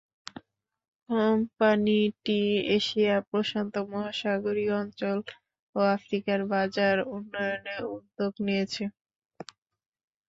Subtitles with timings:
[1.09, 2.39] কোম্পানিটি
[2.77, 5.17] এশিয়া প্রশান্ত মহাসাগরীয় অঞ্চল
[5.75, 8.83] ও আফ্রিকায় বাজার উন্নয়নে উদ্যোগ নিয়েছে।